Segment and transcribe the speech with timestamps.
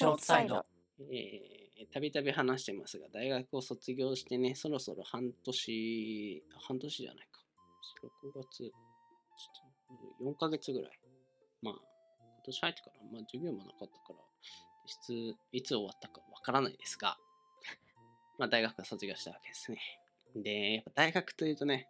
[0.00, 0.64] ショートサイド。
[1.12, 1.60] えー
[1.92, 7.40] たびたび話してますが、大学を卒業してね、そろそろ半年、半年じゃないか。
[8.22, 8.70] 6月、
[10.22, 10.90] 4ヶ月ぐらい。
[11.62, 14.18] まあ、今年入ってから、まあ授業もなかったから、
[14.84, 17.16] 実質いつ終わったかわからないですが、
[18.38, 19.80] まあ大学が卒業したわけですね。
[20.36, 21.88] で、やっぱ大学というとね、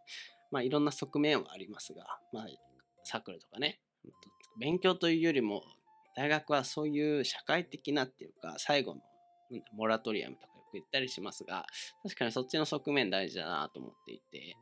[0.53, 2.49] まあいろんな側面はありますが、まあ
[3.03, 3.81] サークルとかね、
[4.59, 5.65] 勉強というよりも、
[6.15, 9.01] 大学はそういう社会的なっていうか、最後の
[9.73, 11.67] モラトリアムとかよく言ったりしますが、
[12.03, 14.57] 確かにそっちの側面大事だなと思っていて、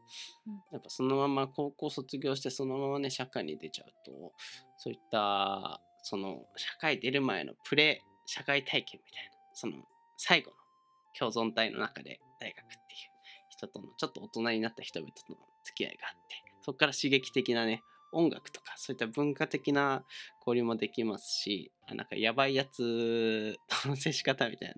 [0.46, 0.54] うん。
[0.73, 4.32] やっぱそのまま高校卒業してそのままね、社会に出ちゃうと、
[4.76, 9.74] そういった、その社会出る前のプレ社会体験みたいな、その
[10.16, 10.56] 最後の
[11.18, 12.78] 共存体の中で大学っていう
[13.48, 20.04] 人とのちょっと大人になった人々との付き合いがあって、そこから刺激的なね、音楽とかそういった文化的な
[20.40, 24.74] 交流もできますし、あなんかやばいやつと の接し方みたい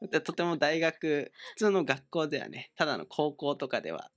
[0.00, 0.08] な。
[0.08, 4.10] でとても大学、普通の学校ではね、ただの高校とかでは、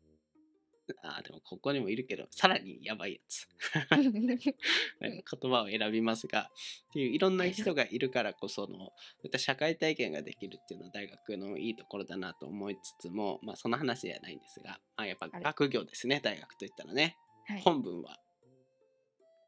[1.04, 3.48] あーでもここにもいるけど、さらにやばいやつ。
[5.02, 6.52] 言葉を選びますが、
[6.90, 8.76] っていういろんな人がいるからこその、そ
[9.24, 17.18] ういった社会体験ができるっていうのは大学のいいところだなと思いつつも、まあその話ではないんですが、まあやっぱ学業ですね、大学といったらね。
[17.48, 18.20] はい本文は。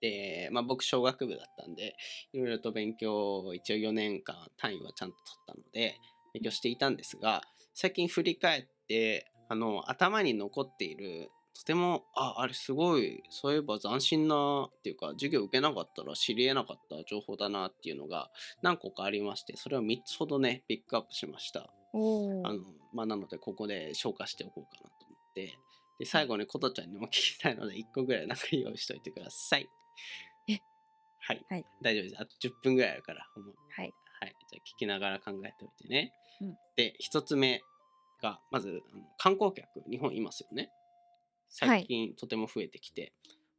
[0.01, 1.95] で、まあ僕小学部だったんで、
[2.33, 5.99] いろいろと勉強を一応4年間単位はちゃんと取ったので、
[6.33, 7.41] 勉強していたんですが、
[7.73, 18.29] 最近振り返って、あの、頭に残っている、とても、あ、あれすごい、そういえば斬新な、っていうか、授業受けなかったら知り得なかった情報だなっていうのが
[18.61, 21.61] 何個かありまして、それを3つほどね、ピックアップしました。
[21.61, 21.63] あ
[21.97, 22.59] の、
[22.93, 25.57] まあ、なので、ここで消化しておこうかなと思って、
[25.99, 29.67] で、最後にことちゃんにも聞きたいので、1個ぐらいなんか用意しといてください。
[30.47, 30.61] え？
[31.19, 31.45] はい。
[31.49, 32.15] はい大丈夫です。
[32.19, 33.93] あと10分ぐらいあるから、ほんまはい。
[34.19, 34.35] はい。
[34.49, 36.13] じゃあ聞きながら考えておいてね。
[36.41, 37.61] うんで、1つ目
[38.21, 38.83] が、まず、
[39.17, 40.69] 観光客、日本いますよね。
[41.49, 43.13] 最近とても増えてきて、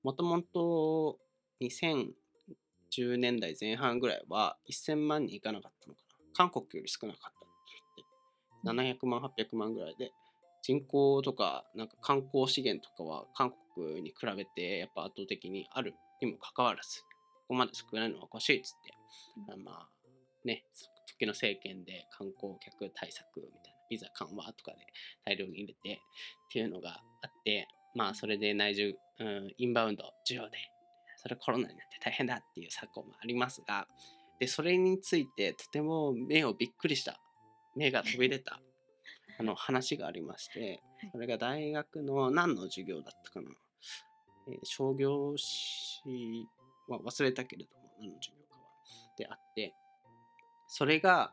[0.05, 1.19] もともと
[1.61, 6.17] 2010年代前半ぐらいは1000万人いかなかったのかな。
[6.35, 8.07] 韓国より少なかったって言っ
[8.85, 10.13] て、700万、800万ぐらいで、
[10.69, 17.07] 人口とか、なんか観光資源とかは韓国に比べてやっぱ圧倒的にあるにもかかわらず、こ
[17.49, 18.93] こまで少ないのはおかしいっつって、
[19.51, 19.89] あまあ
[20.45, 24.79] ね、そ時の政権で観光客対策みたいな、ビザ緩和とかで
[25.25, 30.59] 大量に入れてっていうのがあって、まあそれで内需、うん、インバウンド需要で、
[31.17, 33.87] それコロナになって大変だっていう昨今もありますが、
[34.39, 37.19] で、それについてとても目をびっくりした、
[37.75, 38.61] 目が飛び出た
[39.39, 43.51] あの話がありましてはい、それが大学の何の授業だったかな、
[44.49, 46.49] えー商業史
[46.89, 48.67] は忘れたけれども、何の授業かは。
[49.17, 49.75] であって、
[50.67, 51.33] それが、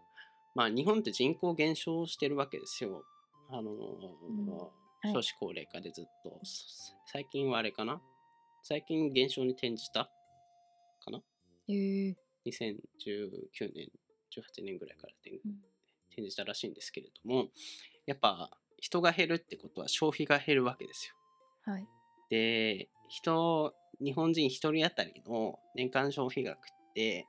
[0.54, 3.04] まあ日本って人口減少してるわけですよ。
[3.50, 4.70] あのーは
[5.12, 6.40] い少子高齢化でずっと。
[6.44, 8.02] そ最近はあれかな？
[8.64, 10.10] 最近減少に転じた
[11.00, 11.22] かな？
[11.70, 12.16] えー
[12.46, 13.90] ?2019 年、
[14.36, 15.14] 18年ぐらいから
[16.12, 17.48] 転じたらしいんですけれども、
[18.06, 18.50] やっぱ
[18.80, 21.16] 人が減るってことは消費が減るわけですよ。
[21.74, 21.88] はい。
[22.30, 23.74] で、人、
[24.04, 26.62] 日本人一人当たりの年間消費額っ
[26.94, 27.28] て、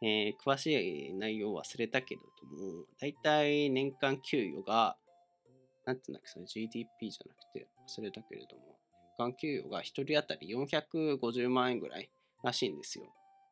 [0.00, 0.66] えー詳し
[1.10, 4.96] い内容忘れたけれども、だいたい年間給与が、
[5.84, 8.62] なんていうんだっけ、それ GDP じゃなくて忘れたけれども、
[9.18, 12.10] 年間給与が一人当たり450万円ぐらい
[12.42, 13.04] らしいんですよ。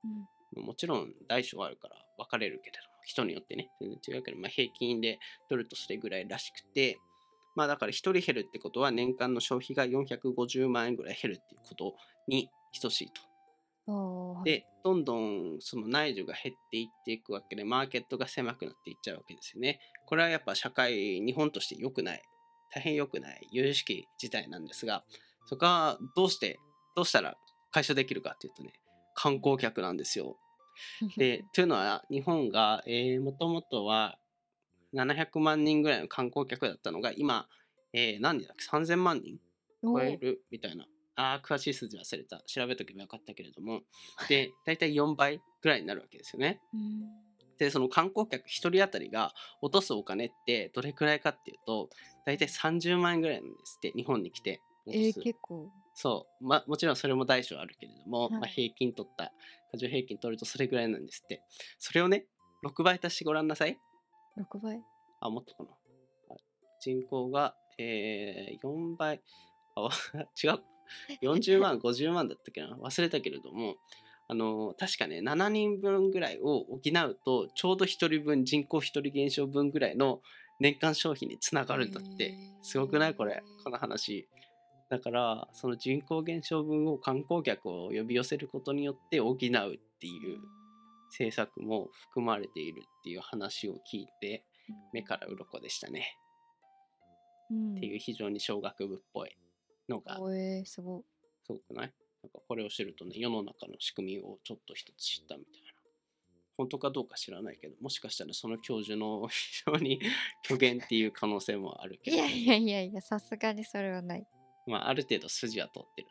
[0.05, 0.26] うん
[0.65, 6.99] もちろん大小あるから分かれるけれども、人によってね、全然違うけど、まあ、平均で取るとそれぐらいらしくて、
[7.55, 11.94] まあだから1人減るってことは年間の消費が450万円ぐらい減るっていうこと
[12.28, 12.50] に
[12.83, 14.43] 等しいと。
[14.44, 19.81] で、どんどんその内需が減っていっていくわけで、マーケットが狭くなっていっちゃうわけですよね。
[20.06, 22.23] これはやっぱ社会、日本として良くない、
[22.75, 25.05] 大変良くない、有識事態なんですが、
[25.47, 26.59] そこはどうして、
[26.97, 27.38] どうしたら
[27.71, 28.73] 解消できるかっていうとね、
[29.15, 30.37] 観光客なんですよ。
[31.16, 34.19] で、というのは、日本が、えー、もともとは
[34.94, 37.49] 700万人ぐらいの観光客だったのが、今、
[37.93, 39.38] えー、何人だっけ ?3000 万人
[39.82, 40.87] 超えるみたいな。
[41.17, 42.43] ああ、詳しい数字忘れた。
[42.46, 43.81] 調べとけばよかったけれども。
[44.28, 46.61] で、大体4倍ぐらいになるわけですよね。
[46.75, 47.26] うん
[47.58, 49.32] で、その観光客1人当たりが
[49.62, 51.88] 落とすお金ってどれくらいかっていうと、
[52.25, 55.20] 大体30万円ぐらいなんですって、日本に来て落えとす。
[55.20, 55.70] ー結構。
[55.94, 59.32] そう、まあ、もちろんそれも大小あるけれども、はいまあ、平均取った、
[59.71, 61.43] 過剰平均取るとそれぐらいなんですって。
[61.79, 62.27] それをね、
[62.65, 63.79] 6倍足してごらんなさい。
[64.39, 64.81] 6倍。
[65.21, 65.71] あ、もっとかな。
[66.31, 66.37] あ
[66.81, 69.21] 人口が、えー、4倍、
[69.75, 69.91] あ、わ
[70.43, 70.63] 違う。
[71.23, 72.77] 40万、50万だったっけな。
[72.77, 73.77] 忘れたけれども、
[74.29, 80.21] あの確かね7人分ぐらいを補うとちょうど1人分人口1人減少分ぐらいの
[80.59, 82.35] 年間消費につながるんだって。
[82.63, 83.15] すごくない？
[83.15, 83.43] これ。
[83.63, 84.27] この話
[84.88, 90.38] だからその人口減少分を観光客を呼び寄せることによって補うっていう
[91.09, 94.44] 政策も含まれているっていう話を聞いて
[94.93, 96.17] 目から鱗でしたね、
[97.50, 97.77] うん。
[97.77, 99.37] っていう非常に小学部っぽい
[99.88, 101.03] のがー、すごい。
[101.44, 101.93] すごくない？
[102.23, 105.73] なんかこれを知るとね世の中の仕組みをちょっと一つ知ったみたいな。
[106.56, 110.00] 本当かどうか知らないけどもしかしたらその教授の 非常に
[110.43, 112.17] 虚言っていう可能性もあるけど。
[112.17, 114.27] いやいやいやいや、さすがにそれはない。
[114.67, 116.09] まあある程度筋は通ってる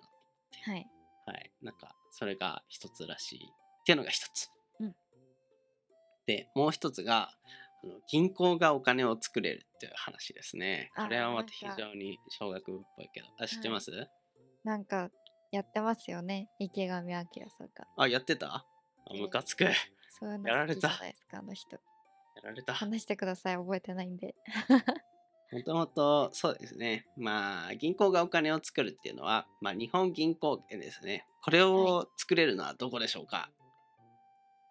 [0.66, 0.88] はい。
[1.28, 1.52] なはい。
[1.62, 4.50] なんかそれが一つらしいっていうのが一つ、
[4.80, 4.96] うん。
[6.28, 7.30] でもう一つが
[7.84, 10.92] あの銀行がお金を作れるっていう話ですね。
[10.96, 13.28] あこれはまた非常に小学部っぽいけど。
[13.40, 13.92] あ知ってます、
[14.64, 15.10] なんか、
[15.52, 16.50] やってますよね。
[16.60, 17.88] 池上彰さんが。
[17.98, 18.56] あやってた？
[18.56, 18.66] あ
[19.12, 19.66] ええムカつく。
[19.66, 19.72] や
[20.10, 21.00] そういうのやられ好きじゃた。
[21.00, 21.78] ないですか、あの人。
[22.44, 22.74] られた。
[22.74, 24.36] 話してください、覚えてないんで。
[25.52, 27.06] もともとそうですね。
[27.18, 31.26] まあ銀行がお金を作るっていうのは、まあ、日本銀行ですね。
[31.44, 33.50] これを作れるのはどこでしょうか、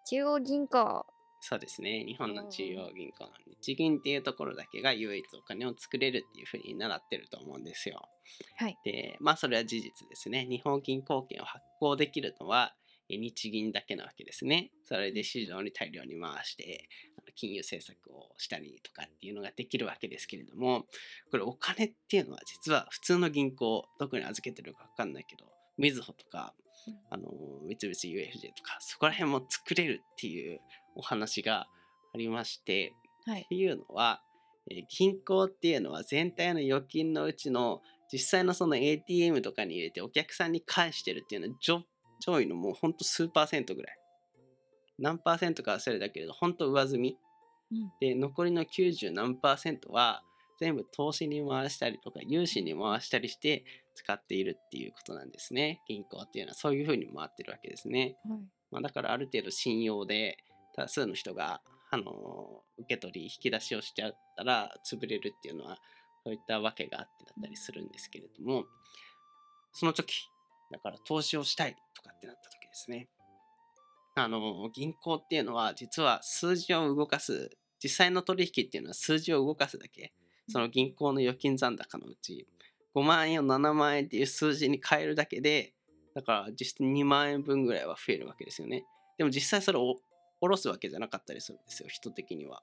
[0.05, 1.05] 中央銀行。
[1.39, 2.03] そうですね。
[2.05, 3.31] 日本の中央銀行の
[3.61, 8.09] 日銀っていうところだけが唯一お金を作れるっていうふうに習ってると思うんですよ。
[8.57, 8.77] はい。
[8.83, 10.45] で、まあそれは事実ですね。
[10.49, 12.73] 日本銀行券を発行できるのは
[13.09, 14.71] え日銀だけなわけですね。
[14.83, 16.87] それで市場に大量に回して
[17.35, 20.85] 金融政策をしたりとかっていうのができるわけですけれども、
[21.31, 25.45] これお金っていうのは実は普通の銀行、どこに預けてるかわかんないけど、
[25.77, 26.53] みずほとか
[26.87, 27.31] うん、あの
[27.63, 30.59] 三菱 UFJ とか、そこら辺も作れるっていう
[30.95, 31.67] お話が
[32.13, 32.93] ありまして、
[33.25, 33.47] はいっ。
[33.47, 34.21] ていうのは、
[34.69, 41.83] えー銀行っていうのは全体の預金のうちの実際のその ATM とかに入れてお客さんに返してるっていうのは上
[42.19, 43.97] 上位のもうほんと数パーセントぐらい
[44.97, 47.17] 何パーセントか忘れたけれどほんと上積み
[47.71, 47.91] うん。
[47.99, 50.23] で残りの90何パーセントは
[50.59, 55.81] 全部投資に回したりとか融資に回したりして使っているっていうことなんですね。
[55.87, 58.17] 銀行っていうのはそういうふうに回ってるわけですね。
[58.27, 58.39] はい。
[58.71, 60.37] まあ、だからある程度信用で
[60.75, 65.77] 多数の人が、あの受け取り引き出しをしちゃったら潰れるっていうのは
[66.23, 68.65] そういったわけがあってだったりするんですけれども
[69.71, 70.29] その時
[70.71, 73.07] だから投資をしたいとかってなった時ですね
[74.15, 77.51] あの銀行っていうのは実は数字を動かす
[77.83, 80.13] 実際の取引っていうのは数字を動かすだけ
[80.47, 82.47] その銀行の預金残高のうち
[82.95, 85.73] 5万円を7万円っていう数字に変えるだけで
[86.15, 88.85] だから実質2万円分ぐらいは増えるわけですよね。
[89.17, 89.95] でも実際それを
[90.39, 92.61] 下ろすわけじゃなかったりするんですよ、人的には。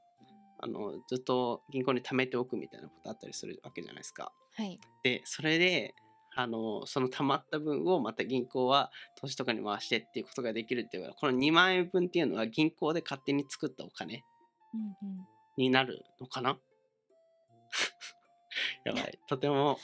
[0.59, 4.33] あのずっと銀行に貯めておくみたいなことあったりするわけじゃないですか。
[4.55, 4.81] はい。
[5.03, 5.95] で、それで、
[6.35, 8.91] あのその貯まった分をまた銀行は
[9.21, 14.25] 投資とかに回してっていうことができるっていうかこの2万円分っていうのは銀行で勝手に作ったお金。
[15.59, 16.59] になるのかな？
[18.85, 19.19] やばい。
[19.29, 19.79] とても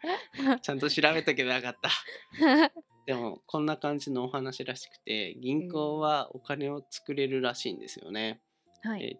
[0.62, 1.90] ちゃんと調べとけばよかった。
[3.06, 8.42] でもこんな感じのお話らしくて銀行はお金を作れるらしいんですよね。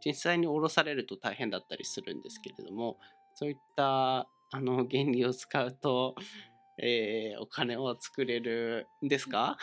[0.05, 3.01] 実際に下ろされると大変だったりするんですけれども
[3.35, 6.15] そういったあの原理を使うと、
[6.79, 9.57] えーお金を作れるんですか？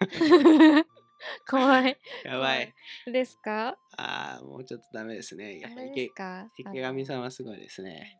[1.48, 1.98] 怖い。
[2.24, 2.74] やばい。
[3.06, 3.78] ですか？
[3.96, 5.58] ああもうちょっとダメですね。
[5.60, 6.10] やっぱ池
[6.58, 8.18] 池上さんはすごいですね。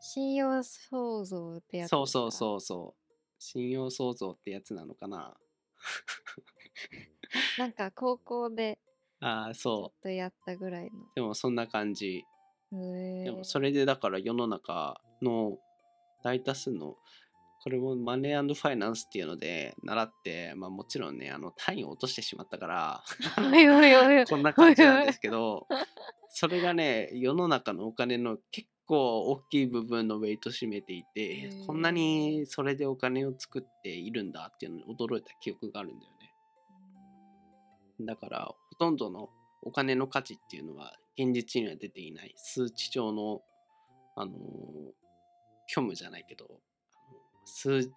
[0.00, 2.30] 信用創造ってやつそうそうう。
[2.32, 3.00] そうそう。
[3.38, 5.34] 信用創造ってやつなのかな？
[7.58, 8.78] なんか高校で
[9.20, 9.98] ああそう。
[9.98, 12.24] っとやったぐらいでもそんな感じ。
[12.70, 15.58] でもそれでだから世の中の
[16.24, 16.96] 大多数の
[17.64, 23.02] これもマネーファイナンスっていうので習って、まあ、もちろんねあの単位を落としてしまったから
[24.26, 25.66] こんな感じなんですけど
[26.28, 36.34] それがね世の中のお金の結構大きい部分のウェイト占めていてこんなにそれでお金を作っているんだっていうのに驚いた記憶があるんだよね。
[38.00, 39.30] だからほとんどの
[39.62, 42.34] お金の価値っていうのは現実には出ていない。
[42.36, 43.42] 数値上の
[44.16, 45.04] あのー
[45.66, 46.60] 虚無じゃないけど
[47.44, 47.90] 数字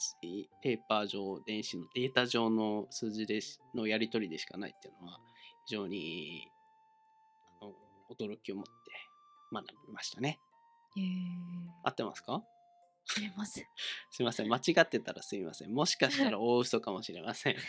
[0.62, 5.20] ペーパー上電子のデータ上の数字でしのやり取りでしかないっていうのは
[5.66, 6.48] 非常に
[7.62, 7.74] あの
[8.10, 8.72] 驚きを持って
[9.52, 10.40] 学びましたね。
[10.96, 11.04] へえ。
[11.84, 12.44] 合ってますか？
[13.06, 13.66] 知れます。
[14.12, 14.50] すいません。
[14.50, 15.74] 間違ってたらすいません。
[15.74, 17.56] もしかしたら大嘘かもしれません。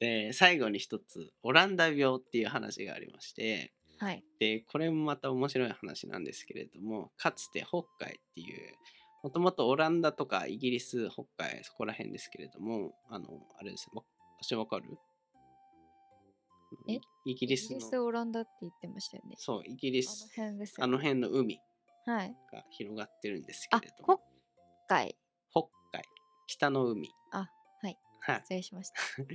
[0.00, 4.24] で最後に一つオランダ病っていう話がありましてはい。
[4.38, 8.76] でこれもまた面白い話なんですけれどもかつて北海っていう
[9.22, 13.26] もともとオランダとかイギリス北海そこら辺ですけれどもあの
[13.58, 14.00] あれですね
[14.38, 14.96] 場所わかる？
[16.86, 16.94] え？
[16.94, 17.00] イ
[17.32, 19.34] イギリスのイギリス、オランダって言ってましたよね。
[19.38, 21.60] そう、イギリあのス、辺ですよ、あの辺の海
[22.06, 22.36] はい。
[22.52, 24.20] が広がってるんですけあれど、も、
[24.86, 25.16] 北海。
[25.50, 26.04] 北海、
[26.46, 27.10] 北の海。
[27.32, 27.48] あ、
[27.82, 27.98] はい。
[28.20, 28.40] はい。
[28.42, 29.22] 失礼しました。
[29.22, 29.26] っ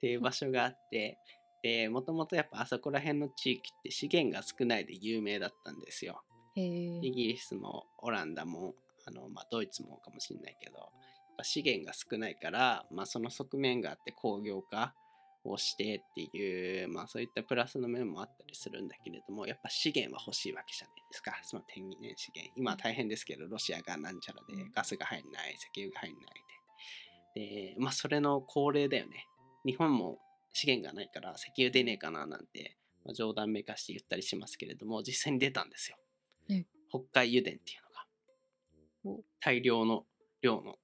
[0.00, 1.18] ていう場所があって、
[1.62, 6.22] で、もともとやっぱあそこら辺の地域って資源が少ないで有名だったんですよ。
[6.54, 6.66] へえ。
[7.02, 8.74] イギリスもオランダも
[9.06, 10.88] あの、まあ、ドイツもかもしれないけどやっ
[11.38, 14.94] ぱ資源が少ないから、まあ、その側面があって工業化
[15.44, 21.38] をしてっていう、まあ、そういったプラスの面もあったりするんだけれどもやっぱ資源は欲しいわけじゃないですか。
[21.42, 22.52] その天然資源。
[22.56, 24.72] 今は大変ですけどロシアがなんちゃらでうん。
[24.72, 26.24] ガスが入んない石油が入んない
[27.34, 27.74] で。
[27.74, 29.26] でまあそれの恒例だよね。
[29.64, 30.18] 日本も
[30.52, 35.96] 資源がないから石油出ねえかななんて、まあ、冗談めかして言ったりしますけれども実際に出たんですよ。
[36.50, 37.85] え北海油田っていう
[39.40, 40.04] 大量の
[40.42, 40.76] 量の。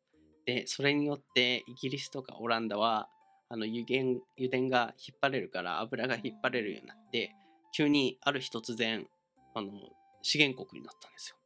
[0.45, 3.09] でそれによってイギリスとかオランダは
[3.49, 7.33] あの油田油田が引っ張れるから油が引っ張れるようになって
[7.73, 9.07] 急にある日突然
[9.55, 9.71] あの
[10.23, 11.37] 資源国になったんですよ。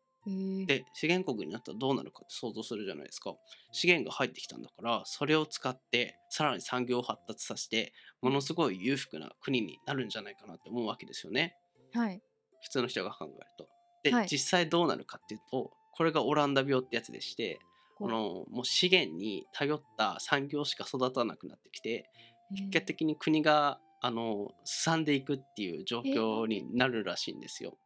[0.66, 3.34] で資源国になったらどうなるかって想像するじゃないですか。
[3.72, 7.92] 資源が入ってきたんだからそれを使ってさらに産業を発達させて
[8.22, 11.56] ものすごい裕福な国になるんじゃないかなって思うわけですよね。
[11.92, 12.20] はい。
[12.62, 13.68] 普通の人が考えると。
[14.02, 14.28] で、はい。
[14.28, 17.58] 実際どうなるかっていうとこれがオランダ病ってやつでして
[17.96, 22.10] このもう資源に頼った産業しか育たなくなってきて
[22.54, 27.76] 結果的に国があのすさんでいくっていう状況になるらしいんですよ。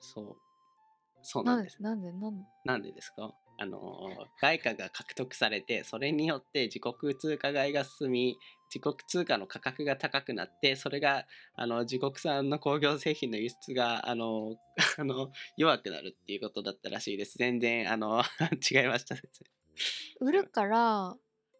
[0.00, 0.36] そう。
[1.22, 1.78] そうななんんです。
[1.78, 2.44] でなんでなんで？
[2.64, 3.32] なんでですか？
[3.62, 3.78] あの
[4.40, 8.38] 外貨が獲得されてそれによって自国通貨買いが進み
[8.74, 11.26] 自国通貨の価格が高くなってそれが
[11.56, 14.56] あの自国産の工業製品の輸出があの
[14.96, 17.36] あの弱くなるっていうことだったらしいです。
[17.36, 18.22] 全然あの
[18.72, 19.44] 違いました説
[20.20, 21.16] 売るから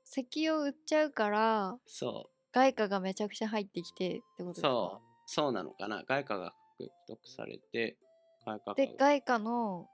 [0.06, 4.68] 石油を売っちゃうからそ外貨がめちゃくちゃ入ってきてってことうですか？
[4.68, 5.06] そう。
[5.26, 6.02] そうなのかな。
[6.04, 7.98] 外貨が獲得されて
[8.46, 9.86] 外貨がで外貨の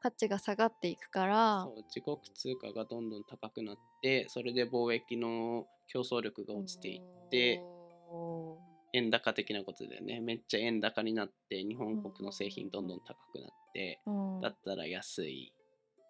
[0.00, 1.62] 価値が下がっていくから。
[1.64, 7.60] そう自国通貨がどんどん高くなってそれで貿易の競争力が落ちていって
[8.08, 8.58] お
[8.92, 10.20] 円高的なことでね。
[10.20, 14.40] めっちゃ円高になって日本国の製品どんどん高くなってーうん。
[14.40, 15.52] だったら安い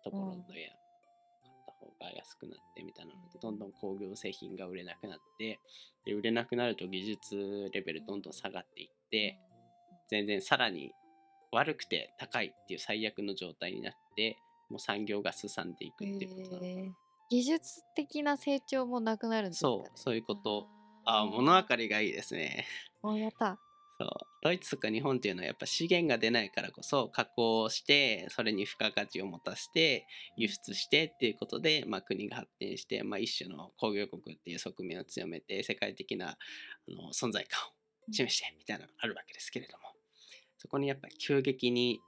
[0.05, 0.47] ところうん。
[0.47, 0.73] で
[1.43, 5.61] 買った方が安くなってみたいなのでどんどん工業製品が売れなくなって
[6.07, 9.39] で売れなくなると技術レベルどんどん下がっていって
[10.09, 10.93] 全然さらに
[11.53, 14.39] 悪くて高いっていう最悪の状態になって
[14.69, 16.95] もう産業がすさんでいくっていうことなのかな
[17.31, 20.67] 技術的な成長もなくなるんですか、ね、そうそういうこと。
[21.05, 22.67] ああ物分かりがいいですね。
[23.03, 23.59] おやった。
[23.99, 24.09] そう。
[24.43, 36.37] ドイツとか日本っていうのはやっぱ資源が出ないからこそ加工してそれに付加価値を持たせて輸出してっていうことで、まあ、国が発展して、まあ、一種の工業国っていう側面を強めて世界的なあ
[36.89, 39.90] の存在感を示してみたいなのがあるわけですけれども
[40.61, 42.01] そこにやっぱり急激に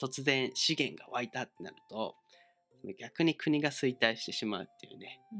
[0.00, 2.14] 突然資源が湧いたってなると
[2.98, 5.38] 逆に国が衰退してしまうっていうねうん。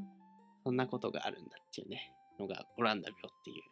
[0.65, 3.63] そんなことがあるんだっていうねのがオランダ病っていう。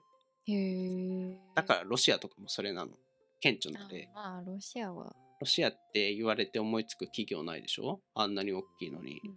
[0.48, 2.92] へえだからロシアとかもそれなの。
[3.40, 8.00] 顕著なでまあロシアは、ロシアって言われて思いつく企業ないでしょ？
[8.14, 9.20] あんなに大きいのに。
[9.24, 9.36] うん。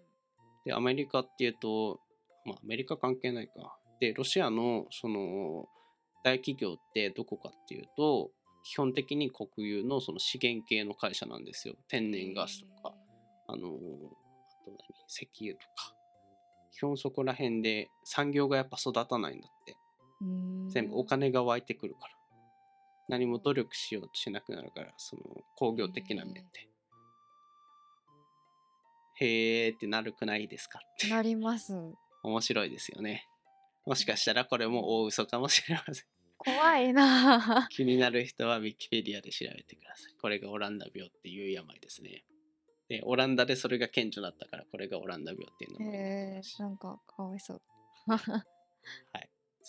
[0.63, 1.99] で、アメリカっていうと、
[2.45, 3.77] まあアメリカ関係ないか。
[3.99, 5.67] で、ロシアのその
[6.23, 8.31] 大企業ってどこかっていうと、
[8.63, 11.75] 基本的に国有のその資源系の会社なんですよ。
[11.87, 12.93] 天然ガスとか、
[13.47, 14.77] あの、あと何？
[15.07, 15.95] 石油とか。
[16.71, 19.75] 基本そこら辺で産業がやっぱ育たないんだって。
[20.69, 22.13] 全部お金が湧いてくるから。
[23.07, 25.21] 何も努力しようとしなくなるから、その
[25.55, 26.41] 工業的な面で。
[29.15, 31.09] へーってなるくないですかって。
[31.09, 31.73] なります
[32.21, 33.27] 面白いですよね。
[33.85, 36.05] もしかしたらこれも大嘘かもしれません。
[36.39, 40.13] 怖いな 気になる人は Wikipedia で調べてください。
[40.19, 42.23] これがオランダ病っていう病ですね。
[42.87, 47.61] で、オランダでそれが顕著だったから、これがオランダ病っていうのもへえなんかかわいそう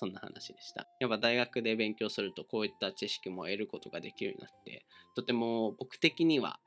[0.00, 0.89] そんな話でした。
[0.99, 6.59] やっぱ大学で勉強するとこういった知識も得ることができるようになって、とても僕的には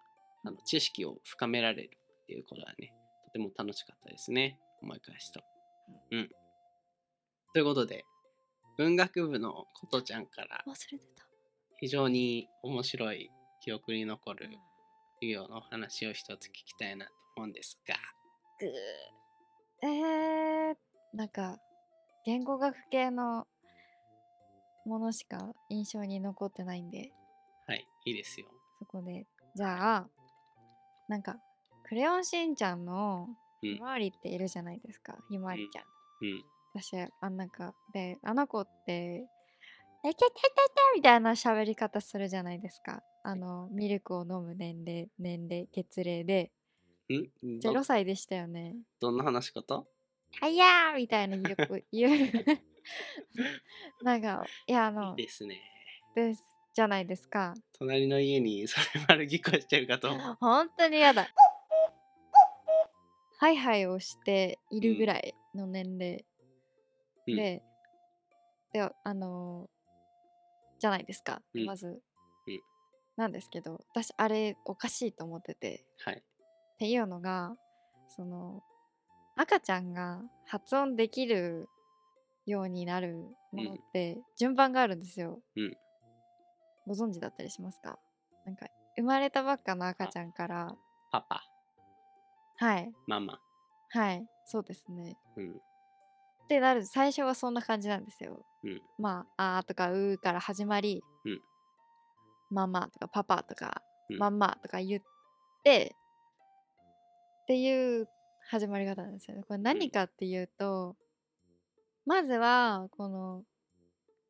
[0.43, 2.93] あの知識を深められるっていうことはね、
[3.25, 4.59] とても楽しかったですね。
[4.83, 5.41] 思い返すと。
[6.11, 6.29] うん。
[7.53, 8.05] ということで、
[8.77, 11.25] 文学部のことちゃんから忘れてた。
[11.79, 13.29] 非常に面白い
[13.61, 14.49] 記憶に残る
[15.19, 17.95] 授業の話を一つ聞きたいなと思うんですが、
[19.81, 20.75] えー、
[21.13, 21.57] なんか
[22.25, 23.45] 言語学系の
[24.85, 27.11] ものしか印象に残ってないんで。
[27.67, 28.47] はい、いいですよ。
[28.79, 29.25] そこで。
[29.55, 30.07] じゃあ
[31.07, 31.37] なんか
[31.83, 33.27] 「クレヨンしんちゃん」の
[33.61, 33.75] うん。
[33.75, 35.17] ひまわりっているじゃないですか。
[35.29, 35.85] ひまわりちゃん。
[36.21, 36.43] うん。
[36.75, 39.25] 私あなんかであの子って
[40.03, 40.31] 「えけててて」
[40.95, 43.03] みたいな喋り方するじゃないですか。
[43.23, 46.51] あのミルクを飲む年齢年齢月齢で。
[47.09, 47.59] ん？
[47.59, 48.75] ど0歳でしたよね。
[48.99, 49.85] どんな話し方
[50.41, 52.31] 「はやー!」みたいなよく 言う。
[54.03, 55.61] なんかいやあいいのですね。
[56.15, 57.53] ですじゃないですか。
[57.73, 60.37] 隣の家にそれ丸聞こえしてるかと思う。
[60.39, 61.27] 本当にやだ。
[63.37, 66.25] ハイハイをしているぐらいの年齢
[67.27, 67.35] うん。
[67.35, 67.63] で、
[68.71, 71.65] であのーじゃないですか、うん。
[71.65, 71.87] まず、
[72.47, 72.61] うん。
[73.15, 75.85] なんですけど私あれおかしいと思ってて。
[76.03, 76.15] はい。
[76.15, 76.21] っ
[76.77, 77.55] ていうのが
[78.07, 78.61] その
[79.35, 81.69] 赤ちゃんが発音できる
[82.45, 85.77] ようになるものって順番があるんですよ、うん。
[86.85, 87.97] ご存知だったりしますか？
[88.43, 90.75] なんか生まれたばっかの赤ちゃんから。
[91.09, 91.43] パパ、
[92.57, 92.91] はい。
[93.07, 93.39] ママ。
[93.89, 94.25] はい。
[94.43, 95.17] そうですね。
[95.37, 95.61] うん。
[96.53, 98.81] ってなる最初はそんな感じなんですようん。
[98.99, 101.41] まあ、あーとかうーから始まり、うん
[102.51, 103.81] ママとかパパとか、
[104.11, 105.01] うんマンマとか言っ
[105.63, 105.95] て、
[107.43, 108.07] っていう
[108.47, 109.43] 始まり方なんですよね。
[109.47, 110.95] これ何かっていうと、
[112.05, 113.43] まずは、この、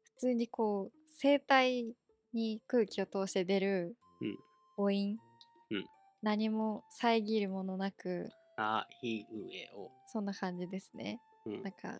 [0.04, 1.94] 普通にこう、声帯
[2.34, 4.38] に空気を通して出るうん
[4.78, 5.86] 母音、うん
[6.22, 9.92] 何も遮るものなく、あいうえお。
[10.08, 11.20] そんな感じですね。
[11.46, 12.00] うんなんか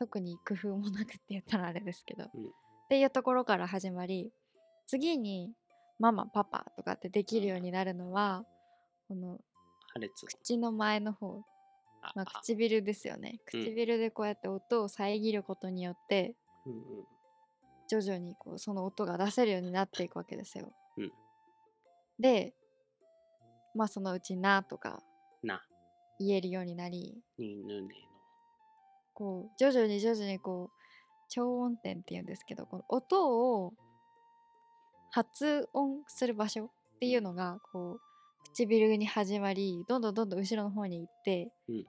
[0.00, 2.44] 特に工夫もなくって言ったらあれですけど、うん。
[2.46, 2.46] っ
[2.88, 4.32] ていうところから始まり
[4.86, 5.52] 次に
[5.98, 8.44] ママパパとかってできるようになるのは
[9.06, 9.38] この。
[10.42, 11.42] 口の前の方、
[12.00, 12.40] あまあ、あ。
[12.40, 13.40] 唇ですよね。
[13.52, 13.60] うん。
[13.60, 16.80] 唇でこうやって音を遮ることによってうんうん。
[17.88, 20.72] 徐々にこうその音が出せるようになっていくわけですよ。
[20.96, 21.12] うん。
[22.18, 22.54] で
[23.74, 25.02] まあそのうち「な」とか
[25.42, 25.62] な、
[26.18, 28.09] 言えるようになりに、ぬね
[29.20, 30.80] こう徐々に徐々にこう
[31.28, 33.74] 超音点っていうんですけどこの音を
[35.10, 36.68] 発音する場所っ
[37.00, 38.00] ていうのがこう
[38.54, 41.84] 唇に始まりどんどんどんどん後ろの方に行って、うん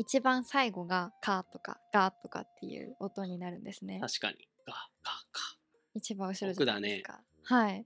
[0.00, 4.06] 一番最後が「カ」とか「ガ」とかっていう音になるんですねの。
[4.06, 4.48] 確かに。
[4.64, 5.58] が、が、か。
[5.92, 7.24] 一番後ろじゃないです奥か。
[7.42, 7.80] はい。
[7.80, 7.84] っ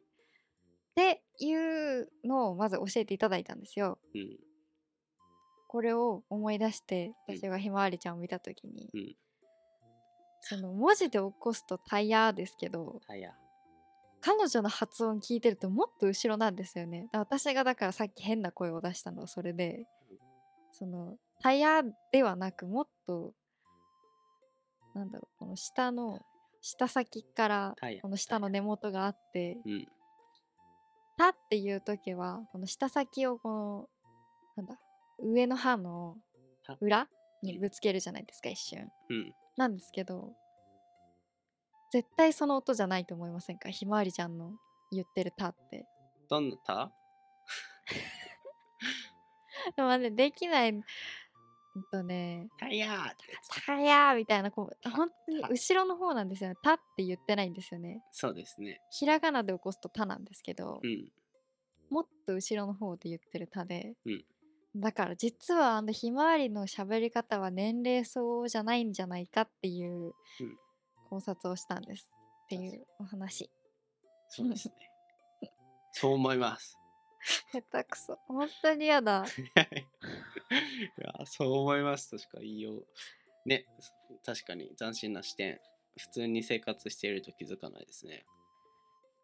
[0.94, 3.98] ていうのをまず教えていただいたんですよ。
[4.14, 4.38] うん。
[5.72, 7.38] これを思い出してうん。
[7.38, 9.16] 私がひまわりちゃんを見た時に、うん。
[10.42, 13.00] その文字で起こすとタイヤですけど。
[14.20, 17.08] 彼女の発音聞いてるともっと後ろなんですよね。
[17.10, 20.18] だから私がだからさっき変な声を出したのはそれでうん。
[20.72, 21.82] そのタイヤ
[22.12, 23.32] ではなくもっと
[24.94, 26.20] なんだろうこの下の
[26.60, 29.88] 下先からこの下の根元があってうん。
[31.16, 33.88] 「た」っていう時はこの下先をこの
[34.56, 34.78] なんだ
[35.22, 36.16] 上の歯の
[36.66, 37.08] た裏
[37.42, 38.90] にぶつけるじゃないですか一瞬。
[39.10, 39.32] うん。
[39.56, 40.32] なんですけど
[41.92, 43.68] 絶対その音じゃないと思いませんか？
[43.70, 44.52] ひまわりちゃんの
[44.90, 45.86] 言ってる「た」って。
[46.28, 46.92] どんなた？
[49.76, 50.78] でもねできないう
[51.78, 53.64] んとねたやーってや「つ。
[53.66, 58.02] たや」みたいなこうた本当にた後ろの方なんですよね「た」って言ってないんですよね。
[58.10, 58.80] そうですね。
[58.90, 61.12] ひらがなで起こすと「た」なんですけど、うん。
[61.90, 64.24] もっと後ろの方で言ってる「た」で、うん
[64.74, 70.58] だから実はあのひまわりの喋り方は年齢相応じゃないんじゃないかっていううん
[71.10, 72.08] 考察をしたんです
[72.44, 73.50] っていうお話。
[74.30, 74.74] そうですね。
[75.92, 76.78] そう思います。
[77.52, 79.24] 下手くそ本当にやだ。
[79.28, 82.86] いやそう思いますとしか言いよう
[83.44, 83.66] ね
[84.24, 85.60] 確かに斬新な視点
[85.98, 88.24] 普通に生活していると気づかないですね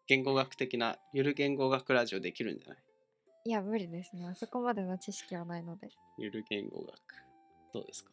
[0.07, 2.83] 言語学的なゆる言語学ラジオできるんじゃない？
[3.45, 4.27] いや無理ですね。
[4.27, 5.89] あそこまでの知識はないので。
[6.17, 6.89] ゆる言語学
[7.73, 8.11] どうですか？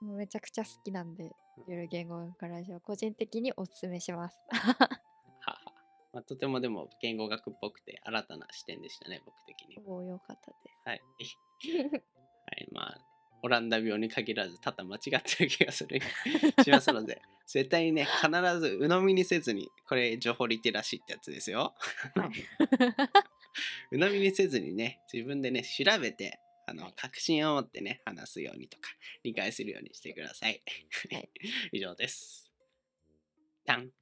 [0.00, 1.32] もうめちゃくちゃ好きなんで、
[1.66, 4.38] ゆる言語学ラジオ個人的におすすめします。
[4.50, 4.74] は
[5.40, 5.60] は、
[6.12, 11.02] まあ、とてもでも言語学っぽくて新たな視点でしたね僕的におおよかったではい
[12.46, 13.00] はいまあ
[13.42, 16.00] オランダ病に限らず多々間違ってる気がする
[16.64, 22.18] しますので絶対にね必ず鵜呑みにせずにこれ情報リテラシーってやつですよす。
[22.18, 22.32] はい
[23.92, 28.90] 鵜呑みにせずにね、自分でね、調べて、あの、確信を持ってね、話すようにとか、
[29.22, 30.62] 理解するようにしてください。
[31.72, 32.50] 以上です。
[33.64, 33.92] タン。